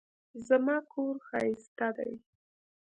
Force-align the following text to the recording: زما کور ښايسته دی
زما 0.47 0.77
کور 0.91 1.15
ښايسته 1.27 1.87
دی 1.97 2.13